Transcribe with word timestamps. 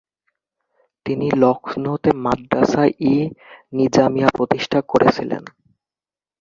তিনি 1.05 1.27
লখনউতে 1.35 2.09
মাদ্রাসা-ই-নিজামিয়া 2.23 4.27
প্রতিষ্ঠা 4.37 4.81
করেছিলেন। 4.87 5.43